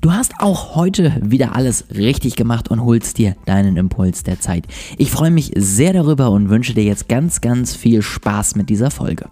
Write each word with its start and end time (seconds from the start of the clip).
Du 0.00 0.12
hast 0.12 0.34
auch 0.38 0.76
heute 0.76 1.12
wieder 1.20 1.56
alles 1.56 1.86
richtig 1.90 2.36
gemacht 2.36 2.70
und 2.70 2.84
holst 2.84 3.18
dir 3.18 3.34
deinen 3.46 3.76
Impuls 3.76 4.22
der 4.22 4.38
Zeit. 4.38 4.64
Ich 4.96 5.10
freue 5.10 5.32
mich 5.32 5.50
sehr 5.56 5.92
darüber 5.92 6.30
und 6.30 6.50
wünsche 6.50 6.72
dir 6.72 6.84
jetzt 6.84 7.08
ganz, 7.08 7.40
ganz 7.40 7.74
viel 7.74 8.00
Spaß 8.00 8.54
mit 8.54 8.70
dieser 8.70 8.92
Folge. 8.92 9.28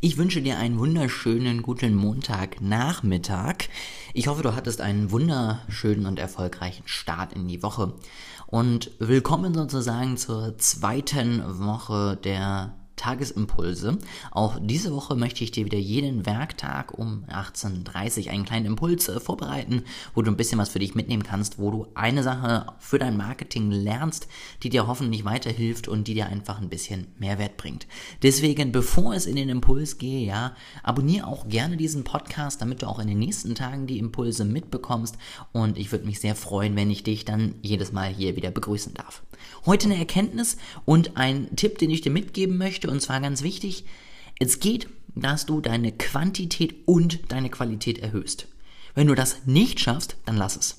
Ich 0.00 0.16
wünsche 0.16 0.42
dir 0.42 0.58
einen 0.58 0.80
wunderschönen 0.80 1.62
guten 1.62 1.94
Montagnachmittag. 1.94 3.68
Ich 4.12 4.26
hoffe, 4.26 4.42
du 4.42 4.56
hattest 4.56 4.80
einen 4.80 5.12
wunderschönen 5.12 6.06
und 6.06 6.18
erfolgreichen 6.18 6.82
Start 6.86 7.34
in 7.34 7.46
die 7.46 7.62
Woche. 7.62 7.94
Und 8.48 8.90
willkommen 8.98 9.54
sozusagen 9.54 10.16
zur 10.16 10.58
zweiten 10.58 11.40
Woche 11.60 12.18
der 12.24 12.74
Tagesimpulse. 12.96 13.98
Auch 14.30 14.58
diese 14.60 14.94
Woche 14.94 15.16
möchte 15.16 15.44
ich 15.44 15.50
dir 15.50 15.64
wieder 15.64 15.78
jeden 15.78 16.26
Werktag 16.26 16.96
um 16.96 17.24
18.30 17.28 18.26
Uhr 18.26 18.32
einen 18.32 18.44
kleinen 18.44 18.66
Impuls 18.66 19.08
äh, 19.08 19.20
vorbereiten, 19.20 19.84
wo 20.14 20.22
du 20.22 20.30
ein 20.30 20.36
bisschen 20.36 20.58
was 20.58 20.68
für 20.68 20.78
dich 20.78 20.94
mitnehmen 20.94 21.22
kannst, 21.22 21.58
wo 21.58 21.70
du 21.70 21.86
eine 21.94 22.22
Sache 22.22 22.66
für 22.78 22.98
dein 22.98 23.16
Marketing 23.16 23.70
lernst, 23.70 24.28
die 24.62 24.70
dir 24.70 24.86
hoffentlich 24.86 25.24
weiterhilft 25.24 25.88
und 25.88 26.06
die 26.08 26.14
dir 26.14 26.26
einfach 26.26 26.60
ein 26.60 26.68
bisschen 26.68 27.08
Mehrwert 27.18 27.56
bringt. 27.56 27.86
Deswegen, 28.22 28.72
bevor 28.72 29.14
es 29.14 29.26
in 29.26 29.36
den 29.36 29.48
Impuls 29.48 29.98
gehe, 29.98 30.26
ja, 30.26 30.54
abonniere 30.82 31.26
auch 31.26 31.48
gerne 31.48 31.76
diesen 31.76 32.04
Podcast, 32.04 32.60
damit 32.60 32.82
du 32.82 32.86
auch 32.86 32.98
in 32.98 33.08
den 33.08 33.18
nächsten 33.18 33.54
Tagen 33.54 33.86
die 33.86 33.98
Impulse 33.98 34.44
mitbekommst 34.44 35.16
und 35.52 35.78
ich 35.78 35.92
würde 35.92 36.06
mich 36.06 36.20
sehr 36.20 36.34
freuen, 36.34 36.76
wenn 36.76 36.90
ich 36.90 37.02
dich 37.02 37.24
dann 37.24 37.54
jedes 37.62 37.92
Mal 37.92 38.12
hier 38.12 38.36
wieder 38.36 38.50
begrüßen 38.50 38.94
darf. 38.94 39.22
Heute 39.66 39.86
eine 39.86 39.98
Erkenntnis 39.98 40.56
und 40.84 41.16
ein 41.16 41.54
Tipp, 41.56 41.78
den 41.78 41.90
ich 41.90 42.00
dir 42.00 42.10
mitgeben 42.10 42.58
möchte, 42.58 42.81
und 42.90 43.00
zwar 43.00 43.20
ganz 43.20 43.42
wichtig. 43.42 43.84
Es 44.38 44.60
geht, 44.60 44.88
dass 45.14 45.46
du 45.46 45.60
deine 45.60 45.92
Quantität 45.92 46.74
und 46.86 47.20
deine 47.30 47.50
Qualität 47.50 47.98
erhöhst. 47.98 48.48
Wenn 48.94 49.06
du 49.06 49.14
das 49.14 49.46
nicht 49.46 49.80
schaffst, 49.80 50.16
dann 50.26 50.36
lass 50.36 50.56
es. 50.56 50.78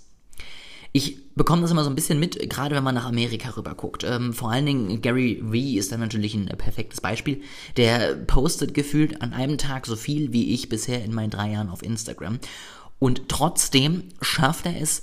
Ich 0.96 1.34
bekomme 1.34 1.64
das 1.64 1.72
immer 1.72 1.84
so 1.84 1.90
ein 1.90 1.96
bisschen 1.96 2.20
mit, 2.20 2.38
gerade 2.52 2.76
wenn 2.76 2.84
man 2.84 2.94
nach 2.94 3.08
Amerika 3.08 3.50
rüber 3.50 3.74
guckt. 3.74 4.04
Ähm, 4.04 4.32
vor 4.32 4.52
allen 4.52 4.68
Dingen 4.68 5.02
Gary 5.02 5.40
Vee 5.42 5.78
ist 5.78 5.92
da 5.92 5.98
natürlich 5.98 6.36
ein 6.36 6.46
perfektes 6.46 7.02
Beispiel. 7.02 7.42
Der 7.78 8.16
postet 8.16 8.76
gefühlt 8.76 9.22
an 9.24 9.34
einem 9.34 9.58
Tag 9.58 9.88
so 9.88 9.96
viel 9.96 10.34
wie 10.34 10.54
ich 10.54 10.70
bisher 10.70 11.04
in 11.04 11.14
meinen 11.14 11.32
drei 11.32 11.52
Jahren 11.52 11.70
auf 11.70 11.82
Instagram. 11.82 12.40
Und 13.00 13.28
trotzdem 13.28 14.04
schafft 14.22 14.68
er 14.68 14.80
es, 14.80 15.02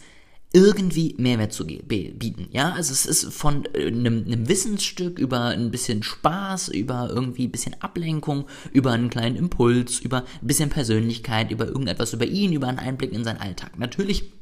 irgendwie 0.53 1.15
Mehrwert 1.17 1.53
zu 1.53 1.65
bieten. 1.65 2.48
Ja, 2.51 2.73
also 2.73 2.93
es 2.93 3.06
ist 3.06 3.33
von 3.33 3.69
einem, 3.75 4.27
äh, 4.27 4.33
einem, 4.33 4.48
Wissensstück 4.48 5.19
über 5.19 5.45
ein 5.45 5.70
bisschen 5.70 6.03
Spaß, 6.03 6.69
über 6.69 7.09
irgendwie 7.09 7.47
ein 7.47 7.53
bisschen 7.53 7.81
Ablenkung, 7.81 8.47
über 8.73 8.91
einen 8.91 9.11
kleinen 9.11 9.37
Impuls, 9.37 10.01
über 10.01 10.25
ein 10.42 10.47
bisschen 10.47 10.70
Persönlichkeit, 10.70 11.53
über 11.53 11.67
irgendetwas 11.67 12.12
über 12.12 12.27
ihn, 12.27 12.53
über 12.53 12.67
einen 12.67 12.81
Einblick 12.81 13.12
in 13.12 13.23
seinen 13.23 13.41
Alltag. 13.41 13.79
Natürlich 13.79 14.33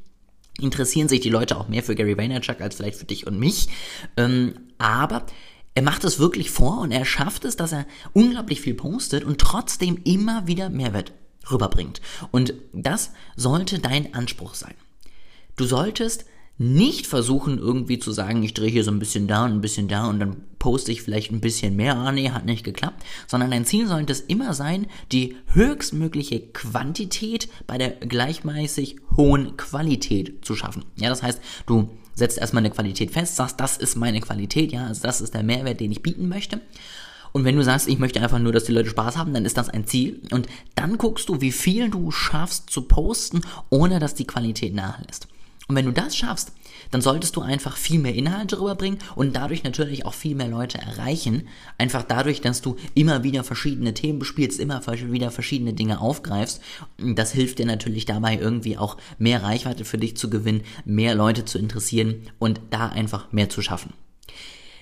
interessieren 0.59 1.09
sich 1.09 1.21
die 1.21 1.31
Leute 1.31 1.59
auch 1.59 1.69
mehr 1.69 1.83
für 1.83 1.95
Gary 1.95 2.17
Vaynerchuk 2.17 2.61
als 2.61 2.77
vielleicht 2.77 2.99
für 2.99 3.05
dich 3.05 3.27
und 3.27 3.39
mich, 3.39 3.69
ähm, 4.17 4.55
aber 4.79 5.27
er 5.75 5.83
macht 5.83 6.05
es 6.05 6.19
wirklich 6.19 6.51
vor 6.51 6.81
und 6.81 6.91
er 6.91 7.05
schafft 7.05 7.45
es, 7.45 7.57
dass 7.57 7.73
er 7.73 7.87
unglaublich 8.15 8.63
viel 8.63 8.75
postet 8.75 9.25
und 9.25 9.41
trotzdem 9.41 10.01
immer 10.05 10.47
wieder 10.47 10.71
Mehrwert 10.71 11.13
rüberbringt. 11.51 12.01
Und 12.31 12.55
das 12.73 13.13
sollte 13.37 13.79
dein 13.79 14.15
Anspruch 14.15 14.55
sein. 14.55 14.75
Du 15.59 15.65
solltest 15.65 16.25
nicht 16.57 17.09
versuchen, 17.09 17.59
irgendwie 17.59 17.99
zu 17.99 18.13
sagen, 18.13 18.45
ich 18.45 18.55
drehe 18.55 18.71
hier 18.71 18.85
so 18.85 18.93
ein 18.93 19.01
bisschen 19.01 19.27
da 19.27 19.45
und 19.45 19.53
ein 19.53 19.61
bisschen 19.61 19.89
da 19.89 20.07
und 20.07 20.21
dann 20.21 20.37
poste 20.61 20.93
ich 20.93 21.03
vielleicht 21.03 21.33
ein 21.33 21.41
bisschen 21.41 21.75
mehr, 21.75 21.97
ah 21.97 22.13
nee, 22.13 22.31
hat 22.31 22.47
nicht 22.47 22.65
geklappt, 22.65 23.05
sondern 23.27 23.51
dein 23.51 23.65
Ziel 23.65 23.89
sollte 23.89 24.13
es 24.13 24.21
immer 24.21 24.55
sein, 24.55 24.87
die 25.11 25.37
höchstmögliche 25.53 26.41
Quantität 26.41 27.49
bei 27.67 27.77
der 27.77 27.91
gleichmäßig 27.91 28.97
hohen 29.17 29.57
Qualität 29.57 30.45
zu 30.45 30.55
schaffen. 30.55 30.85
Ja, 30.97 31.09
das 31.09 31.25
heißt, 31.25 31.41
du 31.67 31.91
setzt 32.15 32.39
erstmal 32.39 32.63
eine 32.63 32.71
Qualität 32.71 33.11
fest, 33.11 33.35
sagst, 33.35 33.59
das 33.59 33.77
ist 33.77 33.97
meine 33.97 34.21
Qualität, 34.21 34.71
ja, 34.71 34.87
also 34.87 35.03
das 35.03 35.21
ist 35.21 35.35
der 35.35 35.43
Mehrwert, 35.43 35.81
den 35.81 35.91
ich 35.91 36.03
bieten 36.03 36.29
möchte. 36.29 36.61
Und 37.33 37.45
wenn 37.45 37.57
du 37.57 37.63
sagst, 37.63 37.89
ich 37.89 37.99
möchte 37.99 38.21
einfach 38.21 38.39
nur, 38.39 38.53
dass 38.53 38.65
die 38.65 38.73
Leute 38.73 38.91
Spaß 38.91 39.17
haben, 39.17 39.35
dann 39.35 39.45
ist 39.45 39.59
das 39.59 39.69
ein 39.69 39.87
Ziel. 39.87 40.21
Und 40.33 40.49
dann 40.75 40.99
guckst 40.99 41.29
du, 41.29 41.41
wie 41.41 41.53
viel 41.53 41.91
du 41.91 42.11
schaffst 42.11 42.71
zu 42.71 42.83
posten, 42.83 43.43
ohne 43.71 43.99
dass 43.99 44.15
die 44.15 44.27
Qualität 44.27 44.75
nachlässt. 44.75 45.28
Und 45.69 45.77
wenn 45.77 45.85
du 45.85 45.93
das 45.93 46.17
schaffst, 46.17 46.53
dann 46.91 47.03
solltest 47.03 47.37
du 47.37 47.43
einfach 47.43 47.77
viel 47.77 48.01
mehr 48.01 48.15
Inhalte 48.15 48.59
rüberbringen 48.59 48.99
und 49.15 49.37
dadurch 49.37 49.65
natürlich 49.65 50.07
auch 50.07 50.15
viel 50.15 50.35
mehr 50.35 50.49
Leute 50.49 50.79
erreichen. 50.79 51.47
Einfach 51.77 52.03
dadurch, 52.03 52.41
dass 52.41 52.63
du 52.63 52.77
immer 52.95 53.23
wieder 53.23 53.45
verschiedene 53.45 53.93
Themen 53.93 54.19
bespielst, 54.19 54.59
immer 54.59 54.81
wieder 54.87 55.31
verschiedene 55.31 55.75
Dinge 55.75 56.01
aufgreifst. 56.01 56.63
Das 56.97 57.33
hilft 57.33 57.59
dir 57.59 57.67
natürlich 57.67 58.07
dabei, 58.07 58.39
irgendwie 58.39 58.79
auch 58.79 58.97
mehr 59.19 59.43
Reichweite 59.43 59.85
für 59.85 59.99
dich 59.99 60.17
zu 60.17 60.31
gewinnen, 60.31 60.63
mehr 60.87 61.15
Leute 61.15 61.45
zu 61.45 61.59
interessieren 61.59 62.23
und 62.39 62.61
da 62.71 62.89
einfach 62.89 63.31
mehr 63.31 63.51
zu 63.51 63.61
schaffen. 63.61 63.93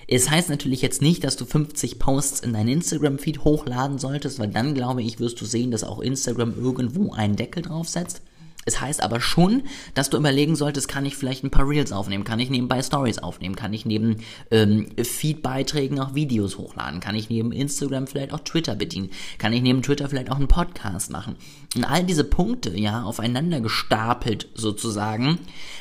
Es 0.09 0.29
heißt 0.29 0.49
natürlich 0.49 0.81
jetzt 0.81 1.01
nicht, 1.01 1.25
dass 1.25 1.35
du 1.35 1.43
50 1.43 1.99
Posts 1.99 2.39
in 2.39 2.53
dein 2.53 2.69
Instagram-Feed 2.69 3.43
hochladen 3.43 3.99
solltest, 3.99 4.39
weil 4.39 4.47
dann 4.47 4.73
glaube 4.73 5.03
ich, 5.03 5.19
wirst 5.19 5.41
du 5.41 5.45
sehen, 5.45 5.69
dass 5.69 5.83
auch 5.83 5.99
Instagram 5.99 6.53
irgendwo 6.57 7.11
einen 7.11 7.35
Deckel 7.35 7.61
draufsetzt. 7.61 8.21
Es 8.67 8.81
heißt 8.81 9.01
aber 9.01 9.21
schon, 9.21 9.63
dass 9.93 10.09
du 10.09 10.17
überlegen 10.17 10.57
solltest, 10.57 10.89
kann 10.89 11.05
ich 11.05 11.15
vielleicht 11.15 11.41
ein 11.41 11.49
paar 11.49 11.69
Reels 11.69 11.93
aufnehmen, 11.93 12.25
kann 12.25 12.41
ich 12.41 12.49
nebenbei 12.49 12.83
Stories 12.83 13.17
aufnehmen, 13.17 13.55
kann 13.55 13.71
ich 13.71 13.85
neben 13.85 14.17
ähm, 14.51 14.87
Feed-Beiträgen 15.01 16.01
auch 16.01 16.15
Videos 16.15 16.57
hochladen, 16.57 16.99
kann 16.99 17.15
ich 17.15 17.29
neben 17.29 17.53
Instagram 17.53 18.07
vielleicht 18.07 18.33
auch 18.33 18.41
Twitter 18.41 18.75
bedienen, 18.75 19.09
kann 19.37 19.53
ich 19.53 19.61
neben 19.61 19.83
Twitter 19.83 20.09
vielleicht 20.09 20.29
auch 20.29 20.35
einen 20.35 20.49
Podcast 20.49 21.11
machen. 21.11 21.37
Und 21.77 21.85
all 21.85 22.03
diese 22.03 22.25
Punkte, 22.25 22.77
ja, 22.77 23.03
aufeinander 23.03 23.61
gestapelt 23.61 24.49
sozusagen, 24.53 25.39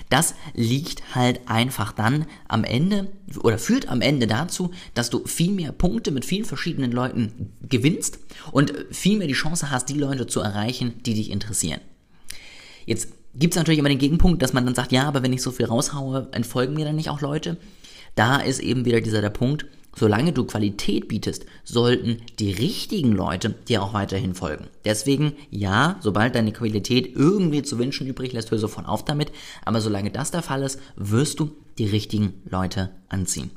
das 0.08 0.36
liegt 0.54 1.16
halt 1.16 1.40
einfach 1.48 1.90
dann 1.90 2.26
am 2.46 2.62
Ende 2.62 3.08
oder 3.42 3.58
führt 3.58 3.88
am 3.88 4.00
Ende 4.00 4.28
dazu, 4.28 4.70
dass 4.94 5.10
du 5.10 5.26
viel 5.26 5.50
mehr 5.50 5.72
Punkte 5.72 6.12
mit 6.12 6.24
vielen 6.24 6.44
verschiedenen 6.44 6.92
Leuten 6.92 7.52
gewinnst 7.68 8.20
und 8.52 8.72
viel 8.92 9.18
mehr 9.18 9.26
die 9.26 9.32
Chance 9.32 9.72
hast, 9.72 9.88
die 9.88 9.98
Leute 9.98 10.28
zu 10.28 10.38
erreichen, 10.38 11.02
die 11.04 11.14
dich 11.14 11.32
interessieren. 11.32 11.80
Jetzt 12.86 13.08
gibt 13.34 13.54
es 13.54 13.58
natürlich 13.58 13.78
immer 13.78 13.88
den 13.88 13.98
Gegenpunkt, 13.98 14.42
dass 14.42 14.52
man 14.52 14.64
dann 14.64 14.74
sagt, 14.74 14.92
ja, 14.92 15.04
aber 15.04 15.22
wenn 15.22 15.32
ich 15.32 15.42
so 15.42 15.50
viel 15.50 15.66
raushaue, 15.66 16.28
entfolgen 16.32 16.74
mir 16.74 16.86
dann 16.86 16.96
nicht 16.96 17.10
auch 17.10 17.20
Leute? 17.20 17.58
Da 18.14 18.38
ist 18.38 18.60
eben 18.60 18.84
wieder 18.86 19.00
dieser 19.02 19.20
der 19.20 19.30
Punkt, 19.30 19.66
solange 19.94 20.32
du 20.32 20.44
Qualität 20.44 21.08
bietest, 21.08 21.46
sollten 21.64 22.18
die 22.38 22.52
richtigen 22.52 23.12
Leute 23.12 23.50
dir 23.50 23.82
auch 23.82 23.92
weiterhin 23.92 24.34
folgen. 24.34 24.66
Deswegen, 24.84 25.32
ja, 25.50 25.96
sobald 26.00 26.34
deine 26.34 26.52
Qualität 26.52 27.14
irgendwie 27.14 27.62
zu 27.62 27.78
wünschen 27.78 28.06
übrig 28.06 28.32
lässt, 28.32 28.50
hör 28.50 28.58
sofort 28.58 28.86
auf 28.86 29.04
damit, 29.04 29.32
aber 29.64 29.80
solange 29.80 30.10
das 30.10 30.30
der 30.30 30.42
Fall 30.42 30.62
ist, 30.62 30.80
wirst 30.96 31.40
du 31.40 31.50
die 31.78 31.86
richtigen 31.86 32.34
Leute 32.48 32.90
anziehen. 33.08 33.50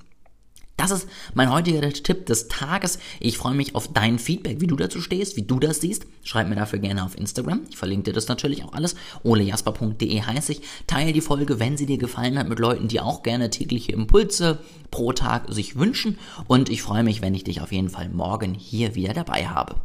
Das 0.79 0.91
ist 0.91 1.09
mein 1.33 1.51
heutiger 1.51 1.81
Tipp 1.91 2.25
des 2.27 2.47
Tages. 2.47 2.99
Ich 3.19 3.37
freue 3.37 3.53
mich 3.53 3.75
auf 3.75 3.91
dein 3.91 4.17
Feedback, 4.17 4.61
wie 4.61 4.67
du 4.67 4.77
dazu 4.77 5.01
stehst, 5.01 5.35
wie 5.35 5.41
du 5.41 5.59
das 5.59 5.81
siehst. 5.81 6.05
Schreib 6.23 6.47
mir 6.47 6.55
dafür 6.55 6.79
gerne 6.79 7.03
auf 7.03 7.17
Instagram. 7.17 7.63
Ich 7.69 7.75
verlinke 7.75 8.05
dir 8.05 8.13
das 8.13 8.29
natürlich 8.29 8.63
auch 8.63 8.71
alles. 8.71 8.95
olejasper.de 9.23 10.21
heiße 10.21 10.53
ich. 10.53 10.61
Teile 10.87 11.11
die 11.11 11.19
Folge, 11.19 11.59
wenn 11.59 11.75
sie 11.75 11.85
dir 11.85 11.97
gefallen 11.97 12.39
hat, 12.39 12.47
mit 12.47 12.59
Leuten, 12.59 12.87
die 12.87 13.01
auch 13.01 13.23
gerne 13.23 13.49
tägliche 13.49 13.91
Impulse 13.91 14.59
pro 14.89 15.11
Tag 15.11 15.53
sich 15.53 15.77
wünschen. 15.77 16.17
Und 16.47 16.69
ich 16.69 16.81
freue 16.81 17.03
mich, 17.03 17.21
wenn 17.21 17.35
ich 17.35 17.43
dich 17.43 17.59
auf 17.59 17.73
jeden 17.73 17.89
Fall 17.89 18.07
morgen 18.07 18.53
hier 18.53 18.95
wieder 18.95 19.13
dabei 19.13 19.47
habe. 19.47 19.75